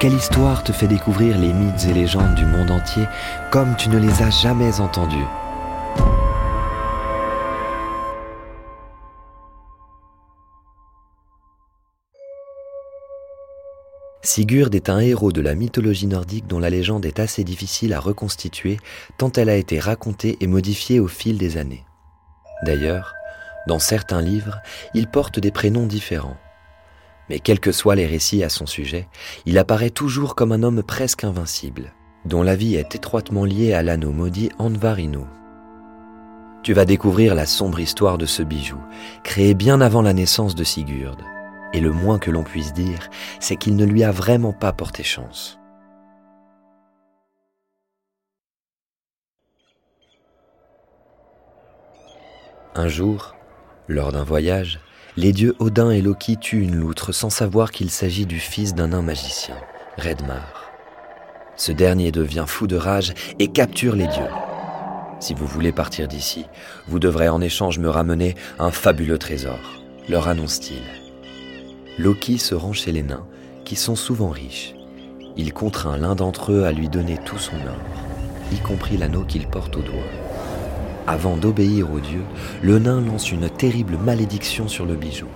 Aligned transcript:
Quelle 0.00 0.14
histoire 0.14 0.62
te 0.62 0.70
fait 0.70 0.86
découvrir 0.86 1.36
les 1.36 1.52
mythes 1.52 1.86
et 1.90 1.92
légendes 1.92 2.36
du 2.36 2.46
monde 2.46 2.70
entier 2.70 3.02
comme 3.50 3.74
tu 3.74 3.88
ne 3.88 3.98
les 3.98 4.22
as 4.22 4.30
jamais 4.30 4.78
entendus 4.78 5.16
Sigurd 14.22 14.72
est 14.76 14.88
un 14.88 15.00
héros 15.00 15.32
de 15.32 15.40
la 15.40 15.56
mythologie 15.56 16.06
nordique 16.06 16.46
dont 16.46 16.60
la 16.60 16.70
légende 16.70 17.04
est 17.04 17.18
assez 17.18 17.42
difficile 17.42 17.92
à 17.92 17.98
reconstituer 17.98 18.78
tant 19.16 19.32
elle 19.32 19.48
a 19.48 19.56
été 19.56 19.80
racontée 19.80 20.36
et 20.40 20.46
modifiée 20.46 21.00
au 21.00 21.08
fil 21.08 21.38
des 21.38 21.56
années. 21.56 21.84
D'ailleurs, 22.62 23.14
dans 23.66 23.80
certains 23.80 24.22
livres, 24.22 24.60
il 24.94 25.08
porte 25.08 25.40
des 25.40 25.50
prénoms 25.50 25.86
différents. 25.86 26.36
Mais 27.28 27.40
quels 27.40 27.60
que 27.60 27.72
soient 27.72 27.94
les 27.94 28.06
récits 28.06 28.42
à 28.42 28.48
son 28.48 28.66
sujet, 28.66 29.08
il 29.46 29.58
apparaît 29.58 29.90
toujours 29.90 30.34
comme 30.34 30.52
un 30.52 30.62
homme 30.62 30.82
presque 30.82 31.24
invincible, 31.24 31.92
dont 32.24 32.42
la 32.42 32.56
vie 32.56 32.76
est 32.76 32.94
étroitement 32.94 33.44
liée 33.44 33.72
à 33.72 33.82
l'anneau 33.82 34.12
maudit 34.12 34.50
Andvarino. 34.58 35.26
Tu 36.62 36.72
vas 36.72 36.84
découvrir 36.84 37.34
la 37.34 37.46
sombre 37.46 37.80
histoire 37.80 38.18
de 38.18 38.26
ce 38.26 38.42
bijou, 38.42 38.78
créé 39.22 39.54
bien 39.54 39.80
avant 39.80 40.02
la 40.02 40.12
naissance 40.12 40.54
de 40.54 40.64
Sigurd. 40.64 41.18
Et 41.72 41.80
le 41.80 41.92
moins 41.92 42.18
que 42.18 42.30
l'on 42.30 42.44
puisse 42.44 42.72
dire, 42.72 43.10
c'est 43.40 43.56
qu'il 43.56 43.76
ne 43.76 43.84
lui 43.84 44.02
a 44.02 44.10
vraiment 44.10 44.52
pas 44.52 44.72
porté 44.72 45.02
chance. 45.02 45.58
Un 52.74 52.88
jour, 52.88 53.34
lors 53.86 54.12
d'un 54.12 54.24
voyage, 54.24 54.80
les 55.18 55.32
dieux 55.32 55.56
Odin 55.58 55.90
et 55.90 56.00
Loki 56.00 56.36
tuent 56.36 56.62
une 56.62 56.76
loutre 56.76 57.10
sans 57.10 57.28
savoir 57.28 57.72
qu'il 57.72 57.90
s'agit 57.90 58.24
du 58.24 58.38
fils 58.38 58.76
d'un 58.76 58.88
nain 58.88 59.02
magicien, 59.02 59.56
Redmar. 59.96 60.70
Ce 61.56 61.72
dernier 61.72 62.12
devient 62.12 62.44
fou 62.46 62.68
de 62.68 62.76
rage 62.76 63.14
et 63.40 63.48
capture 63.48 63.96
les 63.96 64.06
dieux. 64.06 64.30
Si 65.18 65.34
vous 65.34 65.48
voulez 65.48 65.72
partir 65.72 66.06
d'ici, 66.06 66.46
vous 66.86 67.00
devrez 67.00 67.28
en 67.28 67.40
échange 67.40 67.80
me 67.80 67.88
ramener 67.88 68.36
un 68.60 68.70
fabuleux 68.70 69.18
trésor, 69.18 69.58
leur 70.08 70.28
annonce-t-il. 70.28 70.84
Loki 72.00 72.38
se 72.38 72.54
rend 72.54 72.72
chez 72.72 72.92
les 72.92 73.02
nains, 73.02 73.26
qui 73.64 73.74
sont 73.74 73.96
souvent 73.96 74.30
riches. 74.30 74.74
Il 75.36 75.52
contraint 75.52 75.96
l'un 75.96 76.14
d'entre 76.14 76.52
eux 76.52 76.62
à 76.62 76.70
lui 76.70 76.88
donner 76.88 77.18
tout 77.24 77.38
son 77.38 77.56
or, 77.56 78.52
y 78.52 78.58
compris 78.58 78.96
l'anneau 78.96 79.24
qu'il 79.24 79.48
porte 79.48 79.76
au 79.78 79.82
doigt. 79.82 80.27
Avant 81.10 81.38
d'obéir 81.38 81.90
aux 81.90 82.00
dieux, 82.00 82.24
le 82.60 82.78
nain 82.78 83.00
lance 83.00 83.32
une 83.32 83.48
terrible 83.48 83.96
malédiction 83.96 84.68
sur 84.68 84.84
le 84.84 84.94
bijou. 84.94 85.26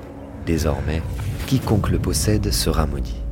Désormais, 0.45 1.01
quiconque 1.47 1.89
le 1.89 1.99
possède 1.99 2.53
sera 2.53 2.87
maudit. 2.87 3.23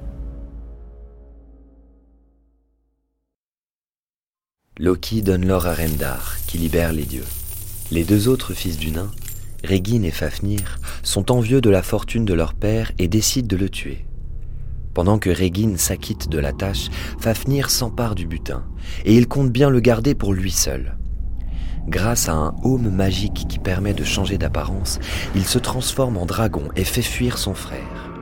Loki 4.78 5.20
donne 5.20 5.46
l'or 5.46 5.66
à 5.66 5.74
Rendar, 5.74 6.38
qui 6.46 6.56
libère 6.56 6.94
les 6.94 7.04
dieux. 7.04 7.26
Les 7.90 8.04
deux 8.04 8.26
autres 8.26 8.54
fils 8.54 8.78
du 8.78 8.90
nain, 8.90 9.10
Régine 9.62 10.06
et 10.06 10.10
Fafnir, 10.10 10.78
sont 11.02 11.30
envieux 11.30 11.60
de 11.60 11.68
la 11.68 11.82
fortune 11.82 12.24
de 12.24 12.32
leur 12.32 12.54
père 12.54 12.90
et 12.98 13.08
décident 13.08 13.48
de 13.48 13.56
le 13.56 13.68
tuer. 13.68 14.06
Pendant 14.94 15.18
que 15.18 15.28
Régine 15.28 15.76
s'acquitte 15.76 16.30
de 16.30 16.38
la 16.38 16.54
tâche, 16.54 16.88
Fafnir 17.18 17.68
s'empare 17.68 18.14
du 18.14 18.26
butin, 18.26 18.64
et 19.04 19.14
il 19.14 19.28
compte 19.28 19.52
bien 19.52 19.68
le 19.68 19.80
garder 19.80 20.14
pour 20.14 20.32
lui 20.32 20.50
seul. 20.50 20.96
Grâce 21.90 22.28
à 22.28 22.34
un 22.34 22.54
haume 22.62 22.88
magique 22.88 23.48
qui 23.48 23.58
permet 23.58 23.94
de 23.94 24.04
changer 24.04 24.38
d'apparence, 24.38 25.00
il 25.34 25.44
se 25.44 25.58
transforme 25.58 26.18
en 26.18 26.24
dragon 26.24 26.68
et 26.76 26.84
fait 26.84 27.02
fuir 27.02 27.36
son 27.36 27.52
frère. 27.52 28.12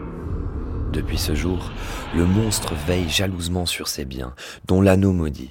Depuis 0.91 1.19
ce 1.19 1.35
jour, 1.35 1.71
le 2.17 2.25
monstre 2.25 2.75
veille 2.87 3.11
jalousement 3.11 3.67
sur 3.67 3.87
ses 3.87 4.07
biens, 4.07 4.35
dont 4.67 4.81
l'anneau 4.81 5.13
maudit. 5.13 5.51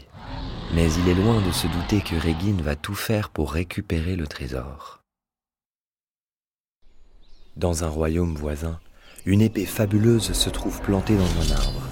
Mais 0.73 0.91
il 0.93 1.07
est 1.07 1.13
loin 1.13 1.43
de 1.45 1.51
se 1.51 1.67
douter 1.67 2.01
que 2.01 2.15
Régine 2.15 2.63
va 2.63 2.75
tout 2.75 2.95
faire 2.95 3.29
pour 3.29 3.53
récupérer 3.53 4.15
le 4.15 4.25
trésor. 4.25 5.03
Dans 7.55 7.83
un 7.83 7.89
royaume 7.89 8.33
voisin, 8.33 8.79
une 9.27 9.43
épée 9.43 9.67
fabuleuse 9.67 10.31
se 10.31 10.49
trouve 10.49 10.81
plantée 10.81 11.15
dans 11.15 11.21
un 11.23 11.55
arbre. 11.55 11.87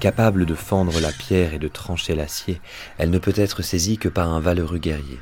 Capable 0.00 0.44
de 0.44 0.54
fendre 0.54 1.00
la 1.00 1.12
pierre 1.12 1.54
et 1.54 1.58
de 1.58 1.68
trancher 1.68 2.14
l'acier, 2.14 2.60
elle 2.98 3.08
ne 3.08 3.18
peut 3.18 3.32
être 3.36 3.62
saisie 3.62 3.96
que 3.96 4.10
par 4.10 4.28
un 4.28 4.40
valeureux 4.40 4.78
guerrier. 4.78 5.18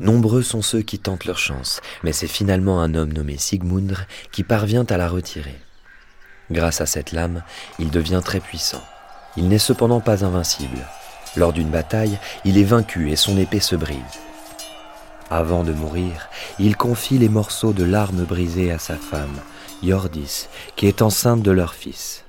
Nombreux 0.00 0.42
sont 0.42 0.62
ceux 0.62 0.82
qui 0.82 0.98
tentent 0.98 1.24
leur 1.24 1.38
chance, 1.38 1.80
mais 2.04 2.12
c'est 2.12 2.28
finalement 2.28 2.80
un 2.80 2.94
homme 2.94 3.12
nommé 3.12 3.36
Sigmundr 3.36 4.06
qui 4.30 4.44
parvient 4.44 4.86
à 4.88 4.96
la 4.96 5.08
retirer. 5.08 5.56
Grâce 6.50 6.80
à 6.80 6.86
cette 6.86 7.12
lame, 7.12 7.42
il 7.78 7.90
devient 7.90 8.22
très 8.24 8.40
puissant. 8.40 8.82
Il 9.36 9.48
n'est 9.48 9.58
cependant 9.58 10.00
pas 10.00 10.24
invincible. 10.24 10.78
Lors 11.36 11.52
d'une 11.52 11.70
bataille, 11.70 12.18
il 12.44 12.58
est 12.58 12.64
vaincu 12.64 13.10
et 13.10 13.16
son 13.16 13.36
épée 13.36 13.60
se 13.60 13.76
brise. 13.76 13.98
Avant 15.30 15.62
de 15.62 15.72
mourir, 15.72 16.30
il 16.58 16.76
confie 16.76 17.18
les 17.18 17.28
morceaux 17.28 17.72
de 17.72 17.84
l'arme 17.84 18.24
brisée 18.24 18.70
à 18.70 18.78
sa 18.78 18.96
femme, 18.96 19.40
Yordis, 19.82 20.48
qui 20.76 20.86
est 20.86 21.02
enceinte 21.02 21.42
de 21.42 21.50
leur 21.50 21.74
fils. 21.74 22.24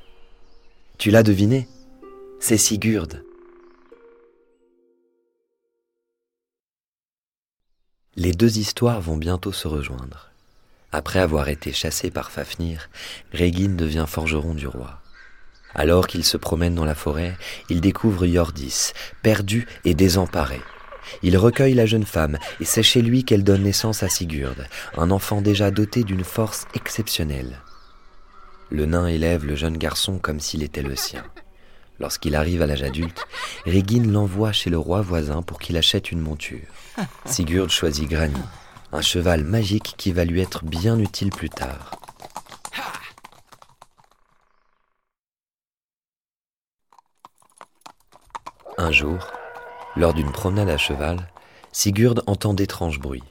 Tu 0.98 1.12
l'as 1.12 1.24
deviné? 1.24 1.68
C'est 2.42 2.58
Sigurd. 2.58 3.22
Les 8.20 8.34
deux 8.34 8.58
histoires 8.58 9.00
vont 9.00 9.16
bientôt 9.16 9.54
se 9.54 9.70
rejoindre. 9.70 10.30
Après 10.92 11.20
avoir 11.20 11.48
été 11.48 11.72
chassé 11.72 12.12
par 12.12 12.32
Fafnir, 12.32 12.90
Régine 13.32 13.78
devient 13.78 14.04
forgeron 14.10 14.54
du 14.54 14.68
roi. 14.68 15.00
Alors 15.74 16.06
qu'il 16.06 16.26
se 16.26 16.36
promène 16.36 16.76
dans 16.76 16.84
la 16.84 16.96
forêt, 16.96 17.38
il 17.70 17.80
découvre 17.80 18.26
Yordis, 18.26 18.92
perdu 19.24 19.68
et 19.86 19.94
désemparé. 19.94 20.60
Il 21.24 21.38
recueille 21.38 21.76
la 21.76 21.86
jeune 21.86 22.06
femme 22.06 22.38
et 22.60 22.66
c'est 22.66 22.84
chez 22.84 23.02
lui 23.02 23.24
qu'elle 23.24 23.46
donne 23.46 23.64
naissance 23.64 24.04
à 24.04 24.10
Sigurd, 24.10 24.66
un 24.98 25.12
enfant 25.12 25.42
déjà 25.42 25.72
doté 25.72 26.04
d'une 26.04 26.26
force 26.26 26.66
exceptionnelle. 26.74 27.62
Le 28.70 28.86
nain 28.86 29.08
élève 29.08 29.46
le 29.46 29.56
jeune 29.56 29.78
garçon 29.78 30.20
comme 30.20 30.42
s'il 30.42 30.62
était 30.62 30.84
le 30.84 30.98
sien. 30.98 31.24
Lorsqu'il 32.00 32.36
arrive 32.36 32.62
à 32.62 32.68
l'âge 32.68 32.84
adulte, 32.84 33.28
Régine 33.66 34.12
l'envoie 34.12 34.54
chez 34.54 34.70
le 34.70 34.78
roi 34.78 35.02
voisin 35.02 35.42
pour 35.42 35.60
qu'il 35.60 35.78
achète 35.78 36.12
une 36.12 36.22
monture. 36.22 36.68
Sigurd 37.26 37.70
choisit 37.70 38.10
Grani, 38.10 38.42
un 38.94 39.02
cheval 39.02 39.44
magique 39.44 39.96
qui 39.98 40.14
va 40.14 40.24
lui 40.24 40.42
être 40.42 40.64
bien 40.64 40.98
utile 40.98 41.30
plus 41.30 41.50
tard. 41.50 41.92
Un 48.78 48.92
jour, 48.92 49.28
lors 49.98 50.14
d'une 50.14 50.32
promenade 50.32 50.70
à 50.70 50.78
cheval, 50.78 51.30
Sigurd 51.74 52.24
entend 52.28 52.54
d'étranges 52.54 53.00
bruits. 53.00 53.24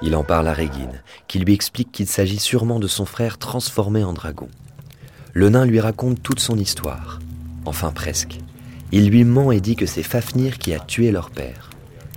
Il 0.00 0.16
en 0.16 0.24
parle 0.24 0.48
à 0.48 0.54
Régine, 0.54 1.02
qui 1.28 1.38
lui 1.38 1.52
explique 1.52 1.92
qu'il 1.92 2.06
s'agit 2.06 2.38
sûrement 2.38 2.80
de 2.80 2.88
son 2.88 3.04
frère 3.04 3.36
transformé 3.36 4.02
en 4.02 4.14
dragon. 4.14 4.48
Le 5.34 5.50
nain 5.50 5.66
lui 5.66 5.80
raconte 5.80 6.22
toute 6.22 6.40
son 6.40 6.56
histoire, 6.58 7.18
enfin 7.64 7.90
presque. 7.90 8.38
Il 8.92 9.08
lui 9.08 9.24
ment 9.24 9.52
et 9.52 9.60
dit 9.60 9.76
que 9.76 9.86
c'est 9.86 10.02
Fafnir 10.02 10.58
qui 10.58 10.72
a 10.74 10.78
tué 10.78 11.10
leur 11.10 11.30
père. 11.30 11.70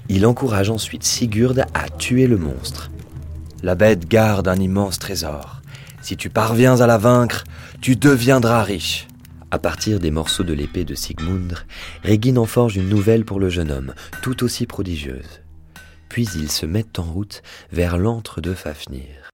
Il 0.09 0.25
encourage 0.25 0.69
ensuite 0.69 1.03
Sigurd 1.03 1.59
à 1.73 1.89
tuer 1.89 2.27
le 2.27 2.38
monstre. 2.38 2.91
La 3.63 3.75
bête 3.75 4.07
garde 4.07 4.47
un 4.47 4.55
immense 4.55 4.99
trésor. 4.99 5.61
Si 6.01 6.15
tu 6.15 6.29
parviens 6.29 6.79
à 6.79 6.88
la 6.88 6.97
vaincre, 6.97 7.44
tu 7.81 7.95
deviendras 7.95 8.63
riche. 8.63 9.07
À 9.49 9.59
partir 9.59 9.99
des 9.99 10.11
morceaux 10.11 10.44
de 10.44 10.53
l'épée 10.53 10.85
de 10.85 10.94
Sigmundr, 10.94 11.65
Régine 12.03 12.38
en 12.38 12.45
forge 12.45 12.75
une 12.75 12.89
nouvelle 12.89 13.25
pour 13.25 13.39
le 13.39 13.50
jeune 13.50 13.71
homme, 13.71 13.93
tout 14.21 14.43
aussi 14.43 14.65
prodigieuse. 14.65 15.41
Puis 16.09 16.27
ils 16.35 16.51
se 16.51 16.65
mettent 16.65 17.00
en 17.00 17.03
route 17.03 17.41
vers 17.71 17.97
l'antre 17.97 18.41
de 18.41 18.53
Fafnir. 18.53 19.31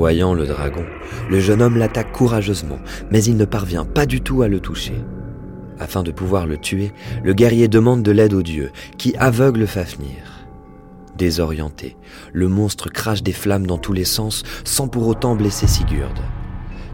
Voyant 0.00 0.32
le 0.32 0.46
dragon, 0.46 0.86
le 1.28 1.40
jeune 1.40 1.60
homme 1.60 1.76
l'attaque 1.76 2.10
courageusement, 2.10 2.78
mais 3.10 3.22
il 3.22 3.36
ne 3.36 3.44
parvient 3.44 3.84
pas 3.84 4.06
du 4.06 4.22
tout 4.22 4.40
à 4.40 4.48
le 4.48 4.58
toucher. 4.58 4.94
Afin 5.78 6.02
de 6.02 6.10
pouvoir 6.10 6.46
le 6.46 6.56
tuer, 6.56 6.94
le 7.22 7.34
guerrier 7.34 7.68
demande 7.68 8.02
de 8.02 8.10
l'aide 8.10 8.32
aux 8.32 8.42
dieux, 8.42 8.70
qui 8.96 9.14
aveuglent 9.18 9.66
Fafnir. 9.66 10.46
Désorienté, 11.18 11.98
le 12.32 12.48
monstre 12.48 12.88
crache 12.88 13.22
des 13.22 13.34
flammes 13.34 13.66
dans 13.66 13.76
tous 13.76 13.92
les 13.92 14.06
sens 14.06 14.42
sans 14.64 14.88
pour 14.88 15.06
autant 15.06 15.36
blesser 15.36 15.66
Sigurd. 15.66 16.14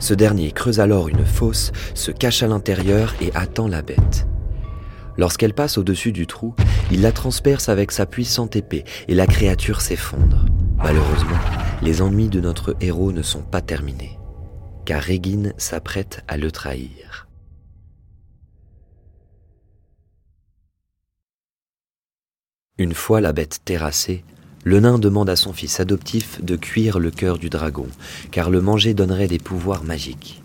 Ce 0.01 0.13
dernier 0.13 0.51
creuse 0.51 0.81
alors 0.81 1.09
une 1.09 1.25
fosse, 1.25 1.71
se 1.95 2.11
cache 2.11 2.43
à 2.43 2.49
l'intérieur 2.49 3.15
et 3.21 3.31
attend 3.37 3.69
la 3.69 3.83
bête. 3.83 4.27
Lorsqu'elle 5.17 5.55
passe 5.55 5.79
au-dessus 5.79 6.11
du 6.11 6.27
trou, 6.27 6.57
il 6.91 7.03
la 7.03 7.13
transperce 7.13 7.69
avec 7.69 7.93
sa 7.93 8.05
puissante 8.05 8.57
épée 8.57 8.83
et 9.07 9.15
la 9.15 9.29
créature 9.29 9.81
s'effondre. 9.81 10.45
Malheureusement, 10.79 11.39
les 11.83 12.03
ennuis 12.03 12.29
de 12.29 12.41
notre 12.41 12.77
héros 12.81 13.13
ne 13.13 13.23
sont 13.23 13.43
pas 13.43 13.61
terminés, 13.61 14.19
car 14.85 15.03
Régine 15.03 15.53
s'apprête 15.57 16.23
à 16.29 16.37
le 16.37 16.51
trahir. 16.51 17.27
Une 22.79 22.95
fois 22.95 23.23
la 23.23 23.33
bête 23.33 23.61
terrassée, 23.65 24.23
le 24.65 24.81
nain 24.81 24.99
demande 24.99 25.31
à 25.31 25.37
son 25.37 25.53
fils 25.53 25.81
adoptif 25.81 26.45
de 26.45 26.57
cuire 26.57 26.99
le 26.99 27.11
cœur 27.11 27.39
du 27.39 27.49
dragon, 27.49 27.87
car 28.31 28.51
le 28.51 28.61
manger 28.61 28.93
donnerait 28.93 29.29
des 29.29 29.39
pouvoirs 29.39 29.83
magiques. 29.83 30.43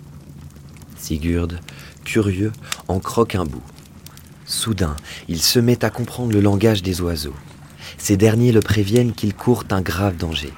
Sigurd, 0.95 1.59
curieux, 2.05 2.53
en 2.87 2.99
croque 2.99 3.35
un 3.35 3.45
bout. 3.45 3.63
Soudain, 4.45 4.95
il 5.27 5.41
se 5.41 5.59
met 5.59 5.83
à 5.83 5.89
comprendre 5.89 6.31
le 6.31 6.39
langage 6.39 6.83
des 6.83 7.01
oiseaux. 7.01 7.35
Ces 7.97 8.17
derniers 8.17 8.51
le 8.51 8.61
préviennent 8.61 9.13
qu'il 9.13 9.33
court 9.33 9.63
un 9.71 9.81
grave 9.81 10.17
danger. 10.17 10.53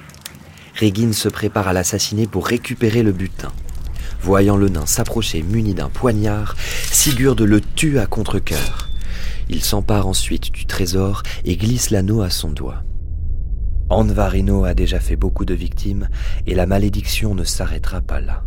Régine 0.74 1.12
se 1.12 1.28
prépare 1.28 1.68
à 1.68 1.72
l'assassiner 1.72 2.26
pour 2.26 2.46
récupérer 2.46 3.02
le 3.02 3.12
butin. 3.12 3.52
Voyant 4.20 4.56
le 4.56 4.68
nain 4.68 4.86
s'approcher 4.86 5.42
muni 5.42 5.74
d'un 5.74 5.88
poignard, 5.88 6.56
Sigurd 6.90 7.40
le 7.40 7.60
tue 7.60 7.98
à 7.98 8.06
contre-coeur. 8.06 8.88
Il 9.48 9.62
s'empare 9.62 10.06
ensuite 10.06 10.50
du 10.52 10.66
trésor 10.66 11.22
et 11.44 11.56
glisse 11.56 11.90
l'anneau 11.90 12.22
à 12.22 12.30
son 12.30 12.50
doigt. 12.50 12.82
Anvarino 13.90 14.64
a 14.64 14.74
déjà 14.74 14.98
fait 14.98 15.16
beaucoup 15.16 15.44
de 15.44 15.54
victimes 15.54 16.08
et 16.46 16.54
la 16.54 16.66
malédiction 16.66 17.34
ne 17.34 17.44
s'arrêtera 17.44 18.00
pas 18.00 18.20
là. 18.20 18.44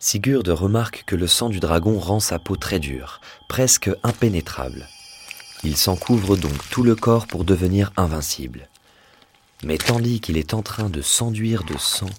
Sigurd 0.00 0.48
remarque 0.48 1.04
que 1.06 1.14
le 1.14 1.28
sang 1.28 1.48
du 1.48 1.60
dragon 1.60 2.00
rend 2.00 2.18
sa 2.18 2.40
peau 2.40 2.56
très 2.56 2.80
dure, 2.80 3.20
presque 3.48 3.88
impénétrable. 4.02 4.88
Il 5.62 5.76
s'en 5.76 5.94
couvre 5.94 6.36
donc 6.36 6.68
tout 6.70 6.82
le 6.82 6.96
corps 6.96 7.28
pour 7.28 7.44
devenir 7.44 7.92
invincible. 7.96 8.68
Mais 9.62 9.78
tandis 9.78 10.20
qu'il 10.20 10.38
est 10.38 10.54
en 10.54 10.62
train 10.62 10.90
de 10.90 11.02
s'enduire 11.02 11.62
de 11.62 11.76
sang, 11.78 12.10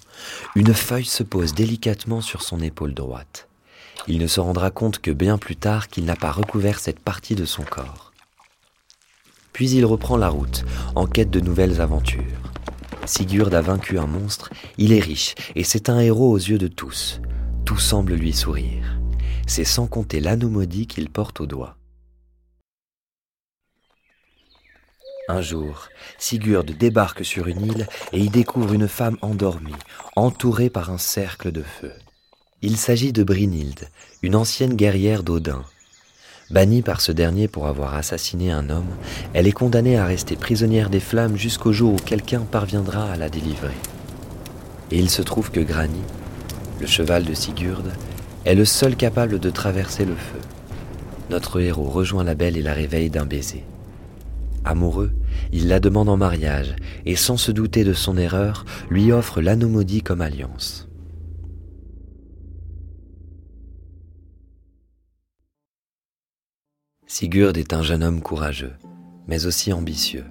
une 0.56 0.74
feuille 0.74 1.06
se 1.06 1.24
pose 1.24 1.54
délicatement 1.54 2.22
sur 2.22 2.42
son 2.44 2.62
épaule 2.62 2.94
droite 2.94 3.50
il 4.08 4.20
ne 4.20 4.28
se 4.28 4.40
rendra 4.40 4.72
compte 4.72 5.00
que 5.00 5.12
bien 5.12 5.38
plus 5.38 5.56
tard 5.56 5.88
qu'il 5.88 6.06
n'a 6.06 6.16
pas 6.16 6.32
recouvert 6.32 6.80
cette 6.80 7.00
partie 7.00 7.36
de 7.36 7.46
son 7.46 7.64
corps. 7.64 8.12
Puis 9.54 9.70
il 9.72 9.86
reprend 9.86 10.18
la 10.18 10.30
route, 10.30 10.66
en 10.96 11.08
quête 11.08 11.30
de 11.30 11.40
nouvelles 11.40 11.82
aventures. 11.82 12.22
Sigurd 13.06 13.54
a 13.54 13.62
vaincu 13.62 14.00
un 14.00 14.08
monstre, 14.08 14.50
il 14.78 14.94
est 14.94 15.00
riche, 15.00 15.36
et 15.56 15.64
c'est 15.64 15.90
un 15.90 16.00
héros 16.00 16.32
aux 16.32 16.38
yeux 16.38 16.58
de 16.58 16.68
tous. 16.68 17.20
Tout 17.66 17.78
semble 17.78 18.14
lui 18.14 18.34
sourire. 18.34 19.00
C'est 19.48 19.66
sans 19.66 19.88
compter 19.88 20.20
l'anneau 20.20 20.50
maudit 20.50 20.88
qu'il 20.88 21.10
porte 21.10 21.42
au 21.42 21.46
doigt. 21.46 21.78
Un 25.30 25.42
jour, 25.42 25.88
Sigurd 26.18 26.66
débarque 26.66 27.24
sur 27.24 27.48
une 27.48 27.66
île 27.66 27.88
et 28.12 28.20
y 28.20 28.30
découvre 28.30 28.74
une 28.74 28.88
femme 28.88 29.18
endormie, 29.22 29.72
entourée 30.16 30.70
par 30.70 30.90
un 30.90 30.98
cercle 30.98 31.52
de 31.52 31.62
feu. 31.62 31.94
Il 32.62 32.78
s'agit 32.78 33.14
de 33.14 33.24
Brynhilde, 33.24 33.88
une 34.22 34.36
ancienne 34.36 34.76
guerrière 34.76 35.24
d'Odin. 35.24 35.64
Bannie 36.50 36.82
par 36.82 37.00
ce 37.00 37.14
dernier 37.14 37.48
pour 37.48 37.68
avoir 37.68 37.96
assassiné 37.96 38.52
un 38.52 38.70
homme, 38.70 38.94
elle 39.34 39.48
est 39.48 39.54
condamnée 39.54 39.98
à 39.98 40.06
rester 40.06 40.36
prisonnière 40.36 40.90
des 40.90 41.00
flammes 41.00 41.38
jusqu'au 41.38 41.72
jour 41.72 41.94
où 41.94 41.98
quelqu'un 41.98 42.42
parviendra 42.42 43.10
à 43.10 43.16
la 43.16 43.30
délivrer. 43.30 43.78
Et 44.92 45.00
il 45.00 45.10
se 45.10 45.22
trouve 45.22 45.50
que 45.50 45.62
Grani, 45.62 46.02
le 46.82 46.88
cheval 46.88 47.24
de 47.24 47.34
Sigurd, 47.36 47.84
est 48.44 48.56
le 48.56 48.66
seul 48.66 48.96
capable 48.96 49.40
de 49.40 49.50
traverser 49.52 50.04
le 50.04 50.16
feu. 50.16 50.40
Notre 51.30 51.62
héros 51.62 51.88
rejoint 51.88 52.24
la 52.24 52.34
belle 52.34 52.58
et 52.58 52.64
la 52.64 52.74
réveille 52.74 53.12
d'un 53.12 53.26
baiser. 53.26 53.64
Amoureux, 54.66 55.12
il 55.54 55.68
la 55.68 55.80
demande 55.80 56.10
en 56.10 56.18
mariage 56.18 56.76
et 57.06 57.16
sans 57.16 57.38
se 57.38 57.52
douter 57.52 57.84
de 57.84 57.94
son 57.94 58.18
erreur, 58.18 58.66
lui 58.90 59.12
offre 59.12 59.42
l'anneau 59.42 59.70
maudit 59.70 60.02
comme 60.02 60.22
alliance. 60.22 60.90
Sigurd 67.06 67.58
est 67.58 67.74
un 67.74 67.84
jeune 67.84 68.04
homme 68.04 68.22
courageux, 68.22 68.74
mais 69.28 69.46
aussi 69.46 69.72
ambitieux. 69.72 70.26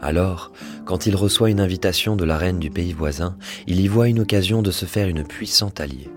Alors, 0.00 0.52
quand 0.84 1.06
il 1.06 1.16
reçoit 1.16 1.50
une 1.50 1.60
invitation 1.60 2.16
de 2.16 2.24
la 2.24 2.36
reine 2.36 2.58
du 2.58 2.70
pays 2.70 2.92
voisin, 2.92 3.36
il 3.66 3.80
y 3.80 3.88
voit 3.88 4.08
une 4.08 4.20
occasion 4.20 4.62
de 4.62 4.70
se 4.70 4.84
faire 4.84 5.08
une 5.08 5.24
puissante 5.24 5.80
alliée. 5.80 6.10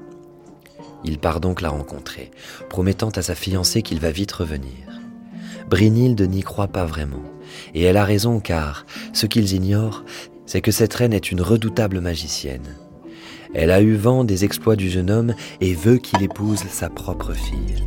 Il 1.05 1.17
part 1.17 1.39
donc 1.39 1.61
la 1.61 1.69
rencontrer, 1.69 2.31
promettant 2.69 3.09
à 3.09 3.21
sa 3.21 3.35
fiancée 3.35 3.81
qu'il 3.81 3.99
va 3.99 4.11
vite 4.11 4.31
revenir. 4.33 4.73
Brynhilde 5.69 6.21
n'y 6.21 6.41
croit 6.41 6.67
pas 6.67 6.85
vraiment, 6.85 7.23
et 7.73 7.83
elle 7.83 7.97
a 7.97 8.03
raison 8.03 8.39
car, 8.39 8.85
ce 9.13 9.25
qu'ils 9.25 9.53
ignorent, 9.53 10.03
c'est 10.45 10.61
que 10.61 10.71
cette 10.71 10.93
reine 10.93 11.13
est 11.13 11.31
une 11.31 11.41
redoutable 11.41 12.01
magicienne. 12.01 12.75
Elle 13.53 13.71
a 13.71 13.81
eu 13.81 13.95
vent 13.95 14.23
des 14.23 14.45
exploits 14.45 14.75
du 14.75 14.89
jeune 14.89 15.09
homme 15.09 15.33
et 15.61 15.73
veut 15.73 15.97
qu'il 15.97 16.21
épouse 16.21 16.63
sa 16.69 16.89
propre 16.89 17.33
fille 17.33 17.83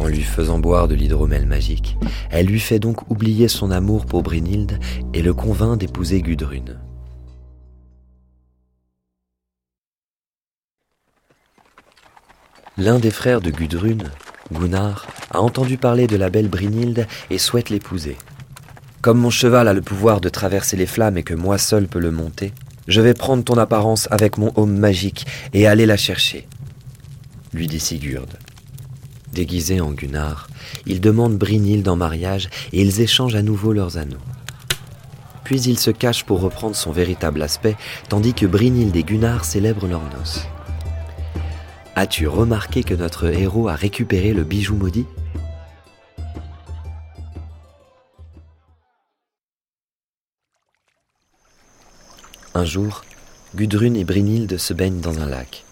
en 0.00 0.08
lui 0.08 0.22
faisant 0.22 0.58
boire 0.58 0.88
de 0.88 0.94
l'hydromel 0.94 1.46
magique. 1.46 1.96
Elle 2.30 2.46
lui 2.46 2.58
fait 2.58 2.78
donc 2.78 3.08
oublier 3.10 3.48
son 3.48 3.70
amour 3.70 4.06
pour 4.06 4.22
Brynhilde 4.22 4.78
et 5.14 5.22
le 5.22 5.34
convainc 5.34 5.78
d'épouser 5.78 6.22
Gudrun. 6.22 6.78
L'un 12.78 12.98
des 12.98 13.10
frères 13.10 13.42
de 13.42 13.50
Gudrun, 13.50 13.98
Gunnar, 14.52 15.06
a 15.32 15.40
entendu 15.40 15.76
parler 15.76 16.06
de 16.06 16.16
la 16.16 16.30
belle 16.30 16.48
Brynhilde 16.48 17.06
et 17.28 17.36
souhaite 17.36 17.68
l'épouser. 17.68 18.16
Comme 19.02 19.18
mon 19.18 19.30
cheval 19.30 19.68
a 19.68 19.74
le 19.74 19.82
pouvoir 19.82 20.20
de 20.20 20.28
traverser 20.30 20.76
les 20.76 20.86
flammes 20.86 21.18
et 21.18 21.22
que 21.22 21.34
moi 21.34 21.58
seul 21.58 21.88
peux 21.88 21.98
le 21.98 22.10
monter, 22.10 22.52
je 22.88 23.00
vais 23.00 23.14
prendre 23.14 23.44
ton 23.44 23.58
apparence 23.58 24.08
avec 24.10 24.38
mon 24.38 24.52
homme 24.56 24.78
magique 24.78 25.26
et 25.52 25.66
aller 25.66 25.84
la 25.86 25.96
chercher, 25.96 26.48
lui 27.52 27.66
dit 27.66 27.80
Sigurd. 27.80 28.26
Déguisé 29.32 29.80
en 29.80 29.92
Gunnar, 29.92 30.48
ils 30.86 31.00
demandent 31.00 31.38
Brynhild 31.38 31.88
en 31.88 31.96
mariage 31.96 32.50
et 32.72 32.82
ils 32.82 33.00
échangent 33.00 33.36
à 33.36 33.42
nouveau 33.42 33.72
leurs 33.72 33.96
anneaux. 33.96 34.18
Puis 35.44 35.62
il 35.62 35.78
se 35.78 35.90
cache 35.90 36.24
pour 36.24 36.40
reprendre 36.40 36.76
son 36.76 36.92
véritable 36.92 37.42
aspect, 37.42 37.76
tandis 38.08 38.34
que 38.34 38.46
Brynhild 38.46 38.94
et 38.94 39.02
Gunnar 39.02 39.44
célèbrent 39.44 39.86
leurs 39.86 40.08
noces. 40.16 40.46
As-tu 41.96 42.26
remarqué 42.28 42.82
que 42.82 42.94
notre 42.94 43.26
héros 43.26 43.68
a 43.68 43.74
récupéré 43.74 44.32
le 44.32 44.44
bijou 44.44 44.74
maudit? 44.74 45.06
Un 52.54 52.64
jour, 52.64 53.02
Gudrun 53.54 53.94
et 53.94 54.04
Brynhild 54.04 54.58
se 54.58 54.74
baignent 54.74 55.00
dans 55.00 55.18
un 55.20 55.26
lac. 55.26 55.64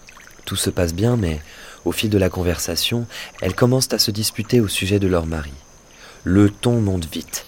Tout 0.45 0.55
se 0.55 0.69
passe 0.69 0.93
bien, 0.93 1.17
mais 1.17 1.39
au 1.85 1.91
fil 1.91 2.09
de 2.09 2.17
la 2.17 2.29
conversation, 2.29 3.05
elles 3.41 3.55
commencent 3.55 3.93
à 3.93 3.99
se 3.99 4.11
disputer 4.11 4.61
au 4.61 4.67
sujet 4.67 4.99
de 4.99 5.07
leur 5.07 5.25
mari. 5.25 5.53
Le 6.23 6.49
ton 6.49 6.81
monte 6.81 7.07
vite. 7.11 7.45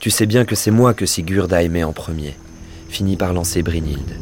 Tu 0.00 0.10
sais 0.10 0.26
bien 0.26 0.44
que 0.44 0.54
c'est 0.54 0.70
moi 0.70 0.94
que 0.94 1.06
Sigurd 1.06 1.52
a 1.52 1.62
aimé 1.62 1.84
en 1.84 1.92
premier, 1.92 2.34
finit 2.88 3.16
par 3.16 3.32
lancer 3.32 3.62
Brynhilde. 3.62 4.16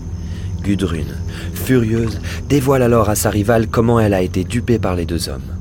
Gudrun, 0.62 1.06
furieuse, 1.54 2.20
dévoile 2.48 2.82
alors 2.82 3.08
à 3.08 3.14
sa 3.14 3.30
rivale 3.30 3.68
comment 3.68 4.00
elle 4.00 4.14
a 4.14 4.22
été 4.22 4.44
dupée 4.44 4.78
par 4.78 4.96
les 4.96 5.06
deux 5.06 5.28
hommes. 5.28 5.56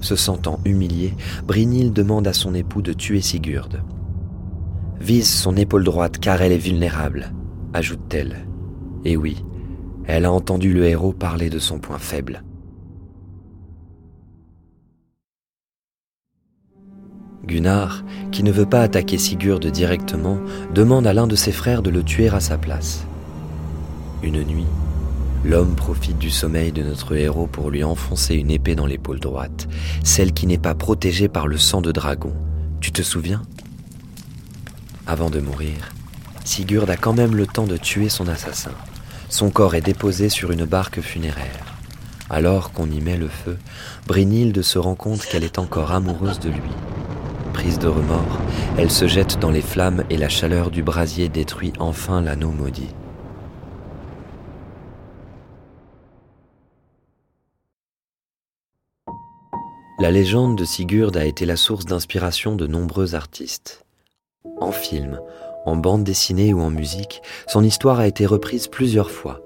Se 0.00 0.16
sentant 0.16 0.60
humiliée, 0.64 1.14
Brynhilde 1.46 1.94
demande 1.94 2.26
à 2.26 2.32
son 2.32 2.54
époux 2.54 2.82
de 2.82 2.92
tuer 2.92 3.20
Sigurd. 3.20 3.82
Vise 5.00 5.30
son 5.30 5.56
épaule 5.56 5.84
droite 5.84 6.18
car 6.18 6.42
elle 6.42 6.52
est 6.52 6.58
vulnérable, 6.58 7.32
ajoute-t-elle. 7.72 8.46
Et 9.04 9.16
oui, 9.16 9.44
elle 10.06 10.24
a 10.24 10.32
entendu 10.32 10.72
le 10.72 10.86
héros 10.86 11.12
parler 11.12 11.48
de 11.48 11.58
son 11.58 11.78
point 11.78 11.98
faible. 11.98 12.42
Gunnar, 17.44 18.04
qui 18.32 18.42
ne 18.42 18.52
veut 18.52 18.66
pas 18.66 18.82
attaquer 18.82 19.18
Sigurd 19.18 19.60
directement, 19.60 20.38
demande 20.74 21.06
à 21.06 21.12
l'un 21.12 21.26
de 21.26 21.36
ses 21.36 21.52
frères 21.52 21.82
de 21.82 21.90
le 21.90 22.02
tuer 22.02 22.28
à 22.28 22.40
sa 22.40 22.58
place. 22.58 23.06
Une 24.22 24.42
nuit, 24.42 24.66
l'homme 25.44 25.74
profite 25.74 26.18
du 26.18 26.30
sommeil 26.30 26.72
de 26.72 26.82
notre 26.82 27.14
héros 27.14 27.46
pour 27.46 27.70
lui 27.70 27.84
enfoncer 27.84 28.34
une 28.34 28.50
épée 28.50 28.74
dans 28.74 28.86
l'épaule 28.86 29.20
droite, 29.20 29.68
celle 30.02 30.32
qui 30.32 30.46
n'est 30.46 30.58
pas 30.58 30.74
protégée 30.74 31.28
par 31.28 31.46
le 31.46 31.58
sang 31.58 31.82
de 31.82 31.92
dragon. 31.92 32.32
Tu 32.80 32.92
te 32.92 33.02
souviens? 33.02 33.42
Avant 35.06 35.30
de 35.30 35.40
mourir, 35.40 35.92
Sigurd 36.44 36.90
a 36.90 36.96
quand 36.96 37.12
même 37.12 37.36
le 37.36 37.46
temps 37.46 37.66
de 37.66 37.76
tuer 37.76 38.08
son 38.08 38.28
assassin. 38.28 38.72
Son 39.28 39.50
corps 39.50 39.74
est 39.74 39.80
déposé 39.80 40.28
sur 40.28 40.50
une 40.50 40.64
barque 40.64 41.00
funéraire. 41.00 41.74
Alors 42.30 42.72
qu'on 42.72 42.90
y 42.90 43.00
met 43.00 43.16
le 43.16 43.28
feu, 43.28 43.58
Brynhilde 44.06 44.62
se 44.62 44.78
rend 44.78 44.94
compte 44.94 45.24
qu'elle 45.26 45.44
est 45.44 45.58
encore 45.58 45.92
amoureuse 45.92 46.40
de 46.40 46.48
lui. 46.48 46.62
Prise 47.54 47.78
de 47.78 47.86
remords, 47.86 48.40
elle 48.76 48.90
se 48.90 49.06
jette 49.06 49.38
dans 49.38 49.50
les 49.50 49.62
flammes 49.62 50.04
et 50.10 50.18
la 50.18 50.28
chaleur 50.28 50.70
du 50.70 50.82
brasier 50.82 51.30
détruit 51.30 51.72
enfin 51.78 52.20
l'anneau 52.20 52.50
maudit. 52.50 52.94
La 60.00 60.10
légende 60.10 60.58
de 60.58 60.64
Sigurd 60.64 61.16
a 61.16 61.24
été 61.24 61.46
la 61.46 61.56
source 61.56 61.86
d'inspiration 61.86 62.56
de 62.56 62.66
nombreux 62.66 63.14
artistes. 63.14 63.86
En 64.60 64.72
film, 64.72 65.20
en 65.64 65.76
bande 65.76 66.04
dessinée 66.04 66.52
ou 66.52 66.60
en 66.60 66.70
musique, 66.70 67.22
son 67.46 67.62
histoire 67.62 68.00
a 68.00 68.08
été 68.08 68.26
reprise 68.26 68.66
plusieurs 68.66 69.10
fois. 69.10 69.40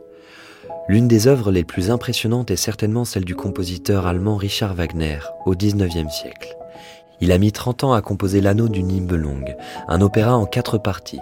L'une 0.89 1.07
des 1.07 1.27
œuvres 1.27 1.53
les 1.53 1.65
plus 1.65 1.91
impressionnantes 1.91 2.51
est 2.51 2.57
certainement 2.57 3.05
celle 3.05 3.27
du 3.27 3.37
compositeur 3.37 4.07
allemand 4.07 4.37
Richard 4.37 4.75
Wagner 4.75 5.19
au 5.45 5.55
XIXe 5.55 6.11
siècle. 6.11 6.57
Il 7.21 7.33
a 7.33 7.39
mis 7.39 7.53
30 7.53 7.85
ans 7.85 7.93
à 7.93 8.03
composer 8.03 8.41
l'anneau 8.41 8.69
du 8.69 8.83
Nibelung, 8.83 9.57
un 9.89 10.01
opéra 10.01 10.37
en 10.37 10.47
quatre 10.47 10.79
parties. 10.79 11.21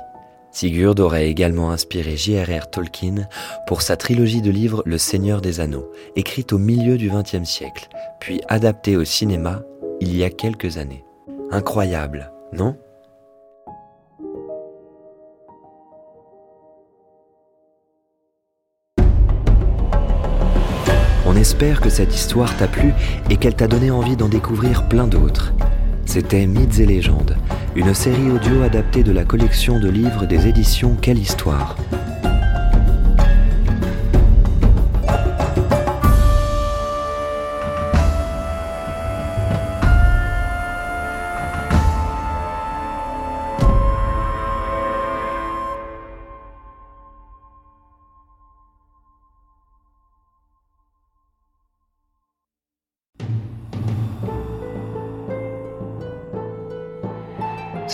Sigurd 0.51 0.99
aurait 1.01 1.29
également 1.29 1.71
inspiré 1.71 2.17
J.R.R. 2.17 2.71
Tolkien 2.71 3.29
pour 3.67 3.83
sa 3.83 3.97
trilogie 3.97 4.41
de 4.41 4.51
livres 4.51 4.83
Le 4.87 4.97
Seigneur 4.97 5.41
des 5.41 5.61
Anneaux, 5.61 5.91
écrite 6.17 6.53
au 6.53 6.59
milieu 6.59 6.97
du 6.97 7.11
XXe 7.11 7.45
siècle, 7.49 7.89
puis 8.21 8.41
adaptée 8.49 8.97
au 8.97 9.05
cinéma 9.05 9.63
il 10.01 10.17
y 10.17 10.25
a 10.25 10.31
quelques 10.31 10.79
années. 10.79 11.05
Incroyable, 11.51 12.33
non? 12.53 12.77
On 21.27 21.37
espère 21.37 21.81
que 21.81 21.91
cette 21.91 22.15
histoire 22.15 22.57
t'a 22.57 22.67
plu 22.67 22.95
et 23.31 23.37
qu'elle 23.37 23.57
t'a 23.57 23.69
donné 23.69 23.91
envie 23.91 24.17
d'en 24.17 24.29
découvrir 24.29 24.89
plein 24.89 25.07
d'autres. 25.07 25.53
C'était 26.07 26.47
Mythes 26.47 26.79
et 26.79 26.87
légendes, 26.87 27.37
une 27.75 27.93
série 27.93 28.31
audio 28.31 28.63
adaptée 28.63 29.03
de 29.03 29.13
la 29.13 29.25
collection 29.25 29.79
de 29.79 29.91
livres 29.91 30.25
des 30.25 30.47
éditions 30.47 30.97
Quelle 31.01 31.19
Histoire. 31.19 31.77